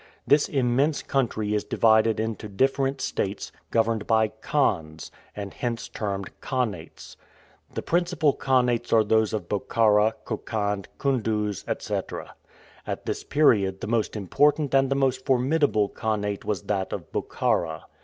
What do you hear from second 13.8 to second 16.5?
the most important and the most formidable khanat